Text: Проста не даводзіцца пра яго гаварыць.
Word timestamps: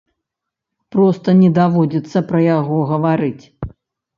Проста 0.95 1.35
не 1.43 1.49
даводзіцца 1.59 2.25
пра 2.33 2.39
яго 2.57 2.77
гаварыць. 2.93 3.43